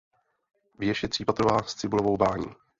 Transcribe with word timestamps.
Věž 0.79 1.03
je 1.03 1.09
třípatrová 1.09 1.63
s 1.63 1.75
cibulovou 1.75 2.17
bání. 2.17 2.45